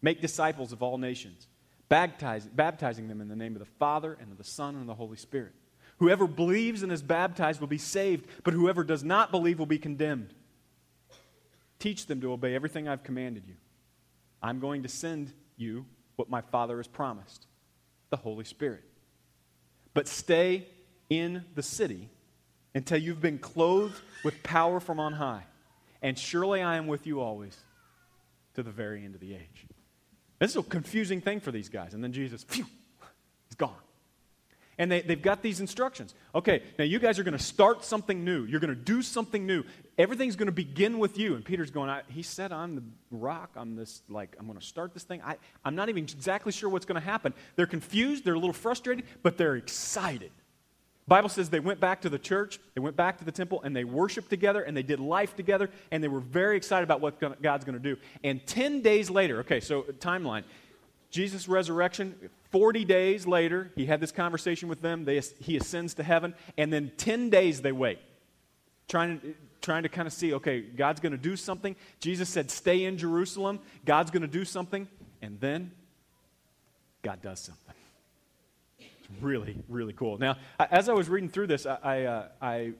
[0.02, 1.46] Make disciples of all nations,
[1.88, 4.94] baptizing them in the name of the Father and of the Son and of the
[4.94, 5.52] Holy Spirit.
[5.98, 9.78] Whoever believes and is baptized will be saved, but whoever does not believe will be
[9.78, 10.34] condemned.
[11.78, 13.54] Teach them to obey everything I've commanded you.
[14.46, 17.46] I'm going to send you what my Father has promised
[18.10, 18.84] the Holy Spirit.
[19.92, 20.68] But stay
[21.10, 22.08] in the city
[22.74, 25.44] until you've been clothed with power from on high.
[26.00, 27.56] And surely I am with you always
[28.54, 29.66] to the very end of the age.
[30.38, 31.94] This is a confusing thing for these guys.
[31.94, 32.66] And then Jesus, phew,
[33.48, 33.74] he's gone.
[34.78, 36.14] And they, they've got these instructions.
[36.34, 38.44] Okay, now you guys are going to start something new.
[38.44, 39.64] You're going to do something new.
[39.96, 41.34] Everything's going to begin with you.
[41.34, 43.50] And Peter's going, He said, I'm the rock.
[43.56, 45.22] I'm this, like, I'm going to start this thing.
[45.24, 47.32] I, I'm not even exactly sure what's going to happen.
[47.56, 48.24] They're confused.
[48.24, 50.30] They're a little frustrated, but they're excited
[51.08, 53.76] Bible says they went back to the church, they went back to the temple, and
[53.76, 57.20] they worshiped together, and they did life together, and they were very excited about what
[57.40, 57.96] God's going to do.
[58.24, 60.42] And 10 days later, okay, so timeline,
[61.16, 62.14] Jesus' resurrection,
[62.50, 66.70] 40 days later, he had this conversation with them, they, he ascends to heaven, and
[66.70, 67.98] then 10 days they wait,
[68.86, 71.74] trying to, trying to kind of see, okay, God's going to do something.
[72.00, 74.86] Jesus said, stay in Jerusalem, God's going to do something,
[75.22, 75.70] and then
[77.00, 77.74] God does something
[78.78, 80.18] It's really, really cool.
[80.18, 82.72] Now, as I was reading through this, I, I, uh, I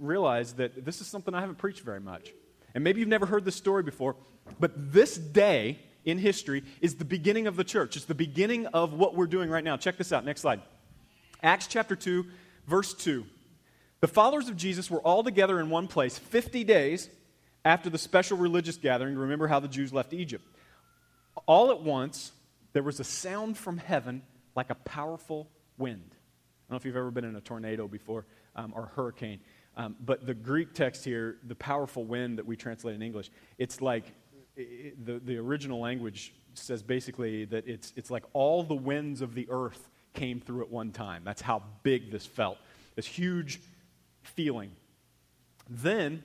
[0.00, 2.32] realized that this is something I haven't preached very much.
[2.74, 4.16] And maybe you've never heard this story before,
[4.58, 7.96] but this day in history is the beginning of the church.
[7.96, 9.76] It's the beginning of what we're doing right now.
[9.76, 10.24] Check this out.
[10.24, 10.60] Next slide.
[11.42, 12.26] Acts chapter 2,
[12.66, 13.24] verse 2.
[14.00, 17.08] The followers of Jesus were all together in one place 50 days
[17.64, 19.16] after the special religious gathering.
[19.16, 20.44] Remember how the Jews left Egypt.
[21.46, 22.32] All at once,
[22.72, 24.22] there was a sound from heaven
[24.54, 26.10] like a powerful wind.
[26.10, 29.40] I don't know if you've ever been in a tornado before um, or hurricane,
[29.76, 33.80] um, but the Greek text here, the powerful wind that we translate in English, it's
[33.80, 34.04] like
[34.58, 39.46] the, the original language says basically that it's, it's like all the winds of the
[39.50, 41.22] earth came through at one time.
[41.24, 42.58] That's how big this felt,
[42.96, 43.60] this huge
[44.22, 44.72] feeling.
[45.70, 46.22] Then,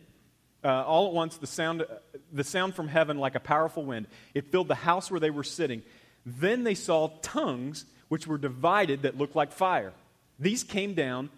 [0.63, 1.85] uh, all at once, the sound,
[2.31, 5.43] the sound from heaven like a powerful wind, it filled the house where they were
[5.43, 5.83] sitting.
[6.25, 9.93] Then they saw tongues which were divided that looked like fire.
[10.39, 11.29] These came down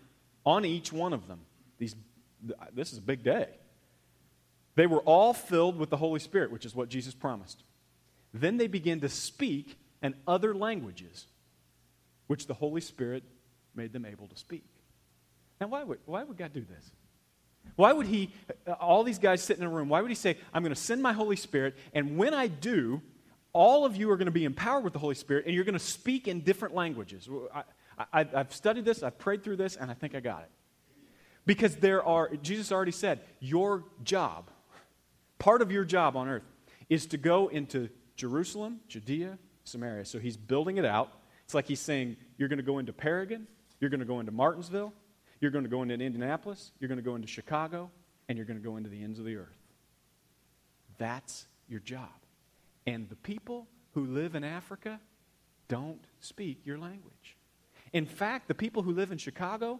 [0.45, 1.39] on each one of them.
[1.77, 1.95] These,
[2.73, 3.47] this is a big day.
[4.75, 7.63] They were all filled with the Holy Spirit, which is what Jesus promised.
[8.33, 11.27] Then they began to speak in other languages,
[12.27, 13.23] which the Holy Spirit
[13.73, 14.65] made them able to speak.
[15.59, 16.91] Now, why would, why would God do this?
[17.75, 18.31] Why would He,
[18.67, 20.79] uh, all these guys sitting in a room, why would He say, I'm going to
[20.79, 23.01] send my Holy Spirit, and when I do,
[23.53, 25.73] all of you are going to be empowered with the Holy Spirit, and you're going
[25.73, 27.29] to speak in different languages.
[28.11, 30.49] I, have studied this, I've prayed through this, and I think I got it.
[31.45, 34.49] Because there are, Jesus already said, your job,
[35.39, 36.43] part of your job on earth,
[36.89, 40.05] is to go into Jerusalem, Judea, Samaria.
[40.05, 41.11] So he's building it out.
[41.43, 43.47] It's like he's saying, you're going to go into Paragon,
[43.79, 44.93] you're going to go into Martinsville,
[45.39, 47.91] you're going to go into Indianapolis, you're going to go into Chicago,
[48.27, 49.57] and you're going to go into the ends of the earth.
[50.97, 52.09] That's your job.
[52.87, 54.99] And the people who live in Africa
[55.67, 57.37] don't speak your language.
[57.93, 59.79] In fact, the people who live in Chicago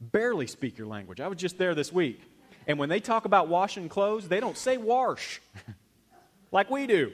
[0.00, 1.20] barely speak your language.
[1.20, 2.20] I was just there this week.
[2.66, 5.40] And when they talk about washing clothes, they don't say wash
[6.52, 7.12] like we do.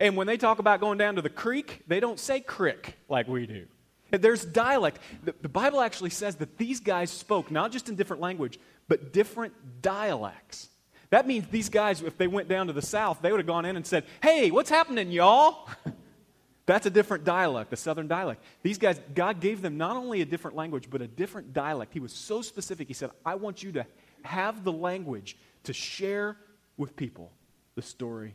[0.00, 3.26] And when they talk about going down to the creek, they don't say crick like
[3.26, 3.66] we do.
[4.10, 5.00] There's dialect.
[5.24, 9.12] The, the, Bible actually says that these guys spoke not just in different language, but
[9.12, 10.68] different dialects.
[11.10, 13.64] That means these guys, if they went down to the south, they would have gone
[13.64, 15.68] in and said, Hey, what's happening, y'all?
[16.66, 18.42] That's a different dialect, a southern dialect.
[18.62, 21.94] These guys, God gave them not only a different language, but a different dialect.
[21.94, 22.88] He was so specific.
[22.88, 23.86] He said, I want you to
[24.24, 26.36] have the language to share
[26.76, 27.32] with people
[27.74, 28.34] the story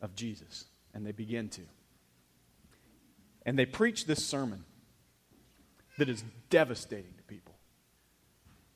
[0.00, 0.66] of Jesus.
[0.92, 1.62] And they begin to.
[3.46, 4.64] And they preach this sermon
[5.98, 7.54] that is devastating to people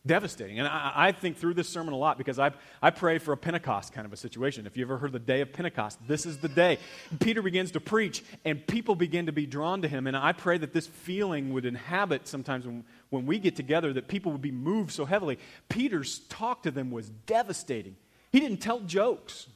[0.06, 0.58] devastating.
[0.58, 3.36] And I, I, think through this sermon a lot because I, I pray for a
[3.36, 4.66] Pentecost kind of a situation.
[4.66, 6.78] If you ever heard the day of Pentecost, this is the day.
[7.20, 10.06] Peter begins to preach, and people begin to be drawn to him.
[10.06, 14.08] And I pray that this feeling would inhabit sometimes when, when we get together, that
[14.08, 15.38] people would be moved so heavily.
[15.68, 17.96] Peter's talk to them was devastating.
[18.30, 19.46] He didn't tell jokes.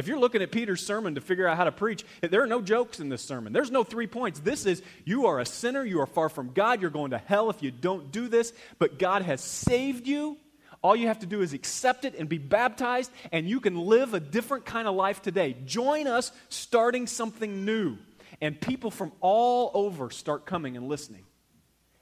[0.00, 2.62] If you're looking at Peter's sermon to figure out how to preach, there are no
[2.62, 3.52] jokes in this sermon.
[3.52, 4.40] There's no three points.
[4.40, 7.50] This is you are a sinner, you are far from God, you're going to hell
[7.50, 10.38] if you don't do this, but God has saved you.
[10.80, 14.14] All you have to do is accept it and be baptized, and you can live
[14.14, 15.54] a different kind of life today.
[15.66, 17.98] Join us starting something new.
[18.40, 21.26] And people from all over start coming and listening.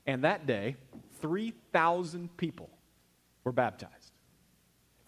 [0.06, 0.76] And that day,
[1.20, 2.70] 3,000 people
[3.42, 3.97] were baptized.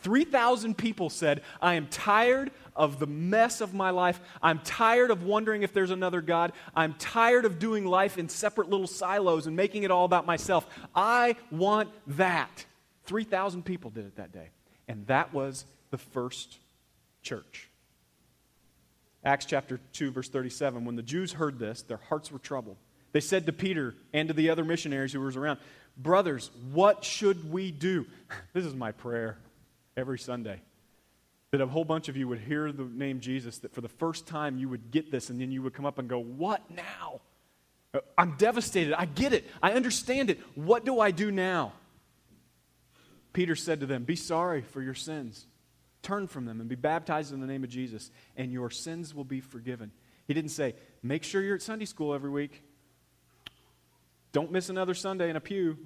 [0.02, 4.20] 3,000 people said, I am tired of the mess of my life.
[4.42, 6.52] I'm tired of wondering if there's another God.
[6.74, 10.66] I'm tired of doing life in separate little silos and making it all about myself.
[10.94, 12.64] I want that.
[13.04, 14.48] 3,000 people did it that day.
[14.88, 16.58] And that was the first
[17.22, 17.68] church.
[19.24, 22.76] Acts chapter 2, verse 37 When the Jews heard this, their hearts were troubled.
[23.12, 25.58] They said to Peter and to the other missionaries who were around,
[25.96, 28.06] Brothers, what should we do?
[28.52, 29.38] This is my prayer
[29.96, 30.60] every Sunday.
[31.50, 34.26] That a whole bunch of you would hear the name Jesus, that for the first
[34.26, 37.20] time you would get this, and then you would come up and go, What now?
[37.92, 38.94] Uh, I'm devastated.
[38.94, 39.44] I get it.
[39.62, 40.38] I understand it.
[40.54, 41.72] What do I do now?
[43.32, 45.46] Peter said to them, Be sorry for your sins.
[46.02, 49.24] Turn from them and be baptized in the name of Jesus, and your sins will
[49.24, 49.90] be forgiven.
[50.26, 52.62] He didn't say, Make sure you're at Sunday school every week.
[54.32, 55.76] Don't miss another Sunday in a pew.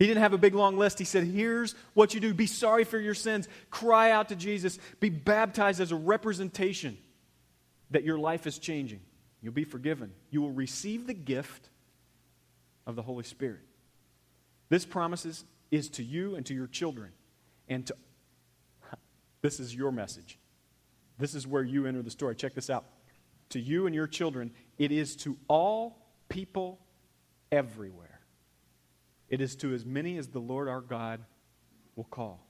[0.00, 0.98] He didn't have a big long list.
[0.98, 4.78] He said, Here's what you do be sorry for your sins, cry out to Jesus,
[4.98, 6.96] be baptized as a representation
[7.90, 9.00] that your life is changing.
[9.42, 10.12] You'll be forgiven.
[10.30, 11.68] You will receive the gift
[12.86, 13.60] of the Holy Spirit.
[14.70, 17.10] This promises is to you and to your children
[17.68, 17.94] and to
[19.42, 20.38] this is your message.
[21.18, 22.34] This is where you enter the story.
[22.34, 22.84] Check this out.
[23.50, 26.78] To you and your children, it is to all people
[27.52, 28.09] everywhere.
[29.30, 31.20] It is to as many as the Lord our God
[31.96, 32.44] will call.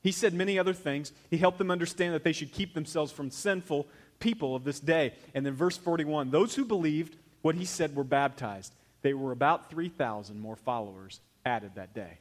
[0.00, 1.12] He said many other things.
[1.30, 3.88] He helped them understand that they should keep themselves from sinful
[4.20, 5.14] people of this day.
[5.34, 8.72] And then, verse 41 those who believed what he said were baptized.
[9.02, 12.18] They were about 3,000 more followers added that day.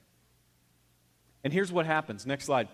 [1.44, 2.26] And here's what happens.
[2.26, 2.68] Next slide.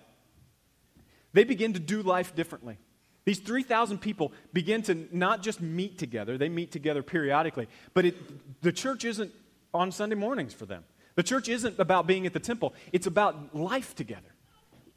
[1.31, 2.77] They begin to do life differently.
[3.25, 8.61] These 3,000 people begin to not just meet together, they meet together periodically, but it,
[8.61, 9.31] the church isn't
[9.73, 10.83] on Sunday mornings for them.
[11.15, 14.33] The church isn't about being at the temple, it's about life together.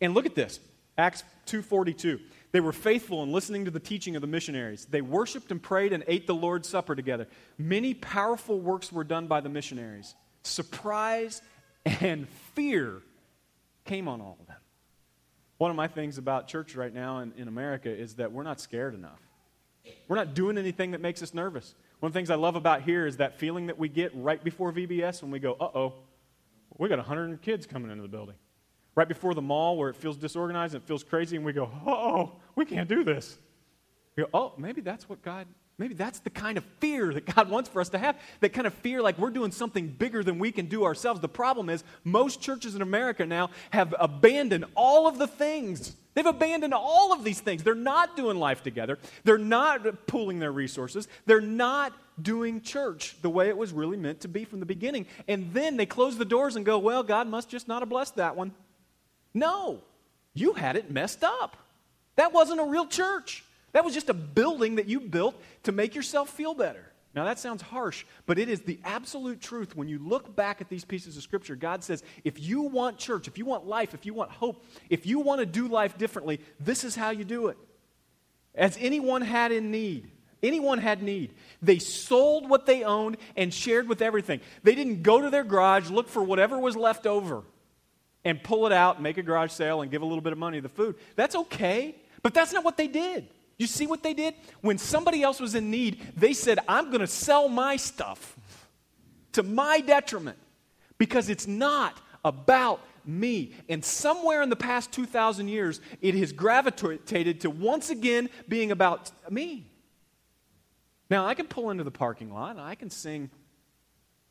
[0.00, 0.60] And look at this
[0.98, 2.20] Acts 2:42.
[2.52, 4.86] They were faithful in listening to the teaching of the missionaries.
[4.86, 7.26] They worshiped and prayed and ate the Lord's Supper together.
[7.58, 10.14] Many powerful works were done by the missionaries.
[10.42, 11.42] Surprise
[11.84, 13.02] and fear
[13.84, 14.56] came on all of them.
[15.58, 18.60] One of my things about church right now in, in America is that we're not
[18.60, 19.20] scared enough.
[20.08, 21.74] We're not doing anything that makes us nervous.
[22.00, 24.42] One of the things I love about here is that feeling that we get right
[24.42, 25.94] before VBS when we go, uh oh,
[26.78, 28.34] we got 100 kids coming into the building.
[28.94, 31.70] Right before the mall where it feels disorganized and it feels crazy, and we go,
[31.86, 33.38] oh, we can't do this.
[34.16, 35.46] We go, oh, maybe that's what God
[35.78, 38.16] Maybe that's the kind of fear that God wants for us to have.
[38.40, 41.20] That kind of fear like we're doing something bigger than we can do ourselves.
[41.20, 45.94] The problem is, most churches in America now have abandoned all of the things.
[46.14, 47.62] They've abandoned all of these things.
[47.62, 53.28] They're not doing life together, they're not pooling their resources, they're not doing church the
[53.28, 55.04] way it was really meant to be from the beginning.
[55.28, 58.16] And then they close the doors and go, well, God must just not have blessed
[58.16, 58.52] that one.
[59.34, 59.82] No,
[60.32, 61.58] you had it messed up.
[62.14, 63.44] That wasn't a real church.
[63.76, 66.82] That was just a building that you built to make yourself feel better.
[67.14, 69.76] Now, that sounds harsh, but it is the absolute truth.
[69.76, 73.28] When you look back at these pieces of Scripture, God says, if you want church,
[73.28, 76.40] if you want life, if you want hope, if you want to do life differently,
[76.58, 77.58] this is how you do it.
[78.54, 80.10] As anyone had in need,
[80.42, 84.40] anyone had need, they sold what they owned and shared with everything.
[84.62, 87.42] They didn't go to their garage, look for whatever was left over,
[88.24, 90.56] and pull it out, make a garage sale, and give a little bit of money
[90.56, 90.96] to the food.
[91.14, 93.28] That's okay, but that's not what they did.
[93.58, 94.34] You see what they did?
[94.60, 98.36] When somebody else was in need, they said, I'm going to sell my stuff
[99.32, 100.38] to my detriment
[100.98, 103.54] because it's not about me.
[103.68, 109.10] And somewhere in the past 2,000 years, it has gravitated to once again being about
[109.30, 109.66] me.
[111.08, 113.30] Now, I can pull into the parking lot I can sing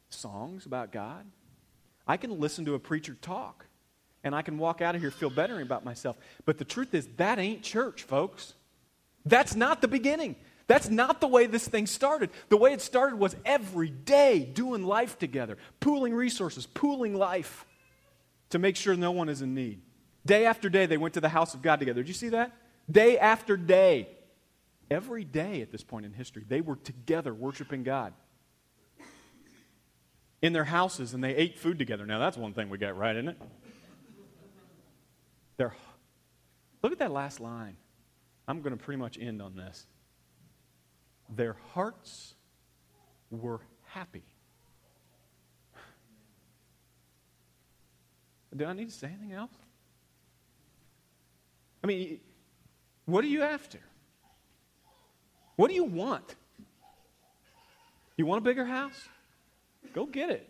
[0.10, 1.26] songs about God.
[2.08, 3.66] I can listen to a preacher talk
[4.24, 6.18] and I can walk out of here feel better about myself.
[6.46, 8.54] But the truth is, that ain't church, folks.
[9.26, 10.36] That's not the beginning.
[10.68, 12.32] That's not the way this thing started.
[12.50, 17.66] The way it started was every day doing life together, pooling resources, pooling life
[18.50, 19.82] to make sure no one is in need.
[20.26, 22.02] Day after day, they went to the house of God together.
[22.02, 22.52] Did you see that?
[22.90, 24.10] Day after day.
[24.90, 28.14] Every day at this point in history, they were together worshiping God
[30.42, 32.06] in their houses and they ate food together.
[32.06, 33.42] Now, that's one thing we got right, isn't it?
[35.58, 35.74] They're,
[36.84, 37.78] look at that last line.
[38.48, 39.86] I'm going to pretty much end on this.
[41.30, 42.36] Their hearts
[43.32, 44.24] were happy.
[48.56, 49.52] Do I need to say anything else?
[51.84, 52.20] I mean,
[53.06, 53.80] what are you after?
[55.56, 56.36] What do you want?
[58.18, 59.08] You want a bigger house?
[59.94, 60.50] Go get it.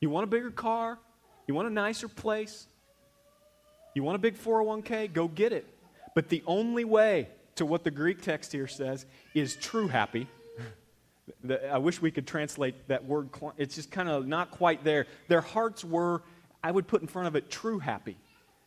[0.00, 0.98] You want a bigger car?
[1.46, 2.66] You want a nicer place?
[3.94, 5.12] You want a big 401k?
[5.12, 5.66] Go get it.
[6.16, 10.26] But the only way to what the Greek text here says is true happy.
[11.70, 13.28] I wish we could translate that word.
[13.58, 15.06] It's just kind of not quite there.
[15.28, 16.22] Their hearts were,
[16.64, 18.16] I would put in front of it, true happy.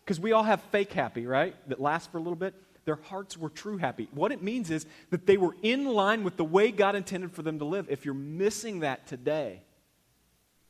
[0.06, 1.56] Because we all have fake happy, right?
[1.70, 2.54] That lasts for a little bit.
[2.86, 4.08] Their hearts were true happy.
[4.14, 7.42] What it means is that they were in line with the way God intended for
[7.42, 7.88] them to live.
[7.90, 9.64] If you're missing that today,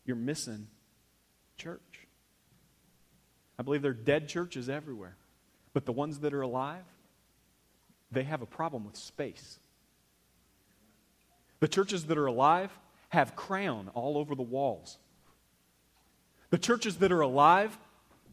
[0.06, 0.68] you're missing
[1.58, 2.08] church.
[3.58, 5.18] I believe there are dead churches everywhere.
[5.74, 6.84] But the ones that are alive,
[8.12, 9.60] they have a problem with space.
[11.60, 12.72] The churches that are alive
[13.10, 14.98] have crown all over the walls.
[16.50, 17.78] The churches that are alive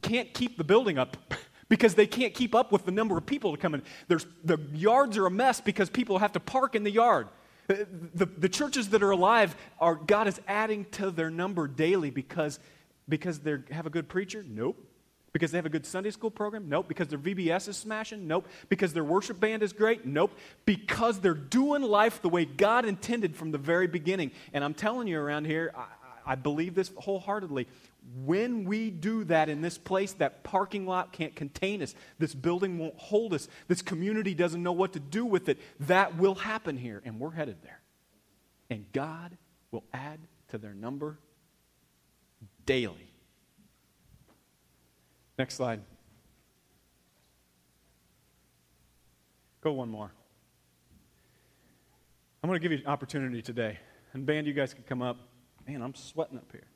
[0.02, 1.16] can't keep the building up
[1.68, 3.82] because they can't keep up with the number of people to come in.
[4.08, 7.28] There's, the yards are a mess because people have to park in the yard.
[7.66, 12.60] The, the, churches that are alive are God is adding to their number daily because
[13.08, 14.44] Because they have a good preacher?
[14.46, 14.78] Nope.
[15.36, 16.66] Because they have a good Sunday school program?
[16.66, 16.88] Nope.
[16.88, 18.26] Because their VBS is smashing?
[18.26, 18.48] Nope.
[18.70, 20.06] Because their worship band is great?
[20.06, 20.32] Nope.
[20.64, 24.30] Because they're doing life the way God intended from the very beginning.
[24.54, 27.68] And I'm telling you around here, I, I believe this wholeheartedly.
[28.24, 31.94] When we do that in this place, that parking lot can't contain us.
[32.18, 33.46] This building won't hold us.
[33.68, 35.58] This community doesn't know what to do with it.
[35.80, 37.82] That will happen here, and we're headed there.
[38.70, 39.36] And God
[39.70, 40.18] will add
[40.48, 41.18] to their number
[42.64, 43.05] daily.
[45.38, 45.80] Next slide.
[49.60, 50.10] Go one more.
[52.42, 53.78] I'm going to give you an opportunity today.
[54.12, 55.18] And, band, you guys can come up.
[55.66, 56.66] Man, I'm sweating up here.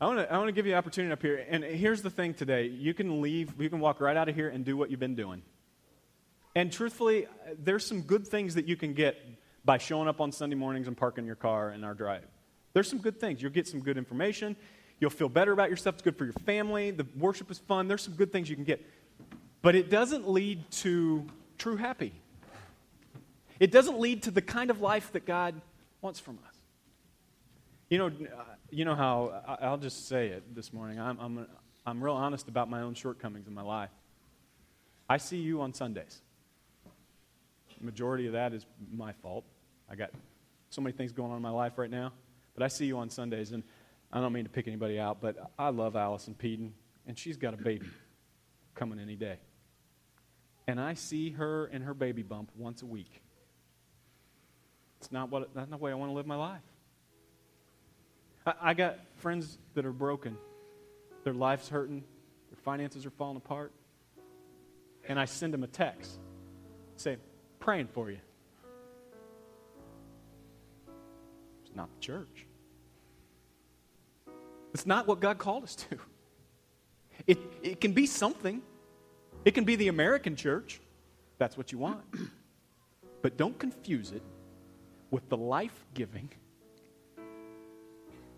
[0.00, 1.46] I want to I want to give you an opportunity up here.
[1.48, 4.48] And here's the thing today you can leave, you can walk right out of here
[4.48, 5.42] and do what you've been doing.
[6.56, 7.26] And truthfully,
[7.58, 9.16] there's some good things that you can get
[9.64, 12.26] by showing up on Sunday mornings and parking your car in our drive.
[12.74, 13.40] There's some good things.
[13.40, 14.56] You'll get some good information.
[15.00, 15.94] You'll feel better about yourself.
[15.94, 16.90] It's good for your family.
[16.90, 17.88] The worship is fun.
[17.88, 18.84] There's some good things you can get.
[19.62, 21.24] But it doesn't lead to
[21.56, 22.12] true happy.
[23.60, 25.60] It doesn't lead to the kind of life that God
[26.00, 26.54] wants from us.
[27.88, 30.98] You know, uh, you know how, I'll just say it this morning.
[30.98, 31.46] I'm, I'm,
[31.86, 33.90] I'm real honest about my own shortcomings in my life.
[35.08, 36.20] I see you on Sundays.
[37.80, 39.44] Majority of that is my fault.
[39.90, 40.10] I got
[40.70, 42.12] so many things going on in my life right now.
[42.54, 43.62] But I see you on Sundays, and
[44.12, 46.72] I don't mean to pick anybody out, but I love Allison Peden,
[47.06, 47.86] and she's got a baby
[48.74, 49.38] coming any day.
[50.66, 53.22] And I see her and her baby bump once a week.
[55.00, 56.62] It's not what that's not the way I want to live my life.
[58.46, 60.38] I, I got friends that are broken.
[61.24, 62.04] Their life's hurting,
[62.50, 63.72] their finances are falling apart.
[65.06, 66.18] And I send them a text.
[66.96, 67.18] Say,
[67.58, 68.18] praying for you.
[71.74, 72.46] Not the church.
[74.72, 75.98] It's not what God called us to.
[77.26, 78.60] It, it can be something,
[79.44, 80.80] it can be the American church.
[81.38, 82.02] That's what you want.
[83.22, 84.20] But don't confuse it
[85.10, 86.28] with the life giving,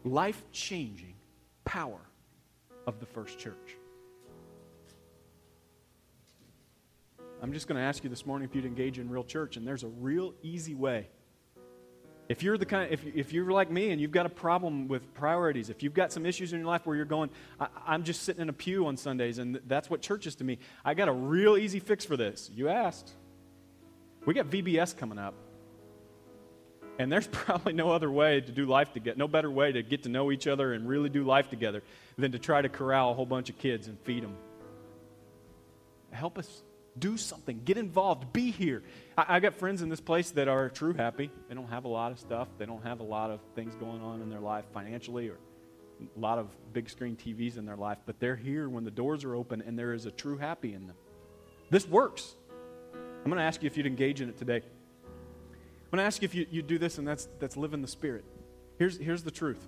[0.05, 1.15] life changing
[1.65, 1.99] power
[2.87, 3.77] of the first church.
[7.43, 9.67] I'm just going to ask you this morning if you'd engage in real church, and
[9.67, 11.09] there's a real easy way
[12.29, 15.15] if you're the kind, if, if you're like me and you've got a problem with
[15.15, 18.23] priorities, if you've got some issues in your life where you're going, I, am just
[18.23, 20.59] sitting in a pew on Sundays and that's what church is to me.
[20.85, 22.51] I got a real easy fix for this.
[22.55, 23.13] You asked.
[24.25, 25.35] We got VBS coming up.
[26.99, 30.03] And there's probably no other way to do life together, no better way to get
[30.03, 31.83] to know each other and really do life together
[32.19, 34.37] than to try to corral a whole bunch of kids and feed them.
[36.11, 36.63] Help us
[36.99, 37.61] do something.
[37.65, 38.33] Get involved.
[38.33, 38.83] Be here.
[39.17, 41.31] I, I, got friends in this place that are true happy.
[41.49, 42.49] They don't have a lot of stuff.
[42.59, 45.39] They don't have a lot of things going on in their life financially or
[46.01, 49.25] a lot of big screen TVs in their life, but they're here when the doors
[49.25, 50.97] are open and there is a true happy in them.
[51.71, 52.35] This works.
[52.93, 54.57] I'm going to ask you if you'd engage in it today.
[54.57, 57.83] I'm going to ask you if you, you do this, and that's, that's live in
[57.83, 58.25] the Spirit.
[58.79, 59.67] Here's, here's the truth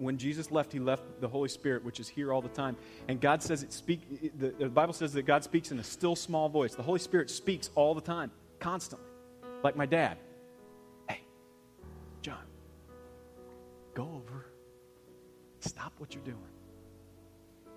[0.00, 2.76] when Jesus left, he left the Holy Spirit, which is here all the time.
[3.06, 4.38] And God says it speak.
[4.38, 6.74] The, the, Bible says that God speaks in a still small voice.
[6.74, 9.06] The Holy Spirit speaks all the time, constantly,
[9.62, 10.16] like my dad.
[11.06, 11.20] Hey,
[12.22, 12.42] John,
[13.92, 14.46] go over.
[15.60, 16.38] Stop what you're doing.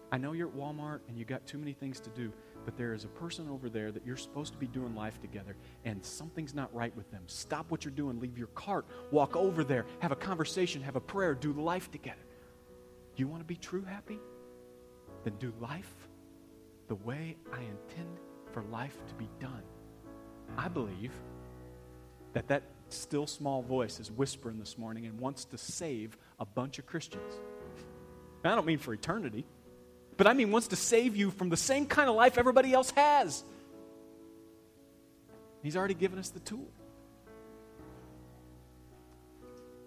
[0.10, 2.32] I know you're at Walmart and you got too many things to do,
[2.66, 5.56] but there is a person over there that you're supposed to be doing life together,
[5.86, 7.24] and something's not right with them.
[7.28, 11.02] Stop what you're doing, leave your cart, walk over there, have a conversation, have a
[11.02, 12.18] prayer, do life together.
[13.16, 14.20] You want to be true happy?
[15.24, 15.94] Then do life
[16.88, 18.20] the way I intend
[18.52, 19.64] for life to be done.
[20.58, 21.12] I believe
[22.34, 26.80] that that still small voice is whispering this morning and wants to save a bunch
[26.80, 27.34] of Christians.
[28.44, 29.46] I don't mean for eternity
[30.18, 32.92] but I mean wants to save you from the same kind of life everybody else
[32.92, 33.44] has.
[35.62, 36.68] He's already given us the tool.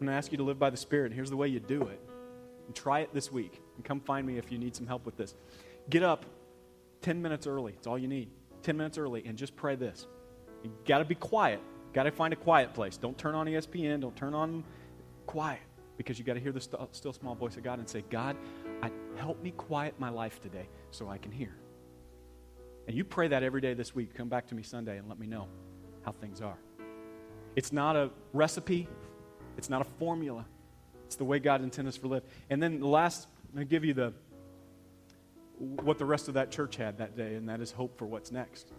[0.01, 1.12] I'm going to ask you to live by the Spirit.
[1.12, 2.01] Here's the way you do it.
[2.66, 3.61] And try it this week.
[3.77, 5.35] And come find me if you need some help with this.
[5.89, 6.27] Get up
[7.03, 7.74] 10 minutes early.
[7.74, 8.29] It's all you need.
[8.62, 10.07] 10 minutes early and just pray this.
[10.64, 11.61] You got to be quiet.
[11.93, 12.97] Got to find a quiet place.
[12.97, 14.01] Don't turn on ESPN.
[14.01, 14.64] Don't turn on
[15.27, 15.61] quiet
[15.97, 18.37] because you got to hear the st- still small voice of God and say, God,
[18.83, 21.55] I, help me quiet my life today so I can hear.
[22.87, 24.14] And you pray that every day this week.
[24.14, 25.49] Come back to me Sunday and let me know
[26.05, 26.59] how things are.
[27.57, 28.87] It's not a recipe,
[29.57, 30.45] it's not a formula.
[31.07, 32.24] It's the way God intended us to live.
[32.51, 34.12] And then the last, I'm going to give you the
[35.59, 38.31] what the rest of that church had that day, and that is hope for what's
[38.31, 38.72] next.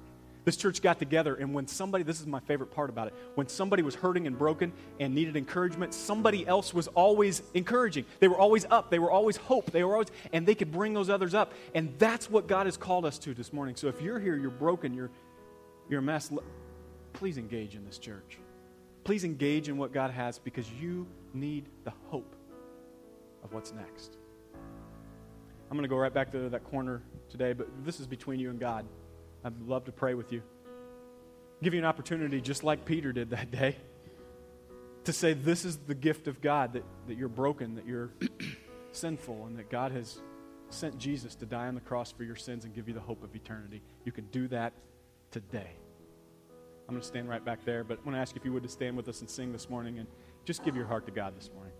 [0.48, 3.50] This church got together, and when somebody, this is my favorite part about it, when
[3.50, 8.06] somebody was hurting and broken and needed encouragement, somebody else was always encouraging.
[8.22, 8.90] They were always up.
[8.90, 9.72] They were always hope.
[9.72, 11.52] They were always, and they could bring those others up.
[11.76, 13.76] And that's what God has called us to this morning.
[13.76, 15.12] So if you're here, you're broken, you're,
[15.90, 16.32] you're a mess,
[17.12, 18.38] please engage in this church.
[19.04, 22.38] Please engage in what God has because you need the hope
[23.44, 24.16] of what's next.
[25.70, 28.50] I'm going to go right back to that corner today, but this is between you
[28.50, 28.86] and God.
[29.44, 30.42] I'd love to pray with you.
[31.62, 33.78] Give you an opportunity, just like Peter did that day,
[35.06, 38.12] to say, This is the gift of God that, that you're broken, that you're
[38.92, 40.20] sinful, and that God has
[40.70, 43.24] sent Jesus to die on the cross for your sins and give you the hope
[43.24, 43.82] of eternity.
[44.06, 44.74] You can do that
[45.32, 45.72] today.
[46.88, 48.54] I'm going to stand right back there, but I want to ask you if you
[48.54, 50.08] would to stand with us and sing this morning and
[50.46, 51.74] just give your heart to God this morning.